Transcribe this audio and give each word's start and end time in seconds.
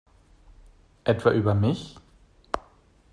Etwa 1.03 1.31
über 1.31 1.53
mich? 1.53 1.95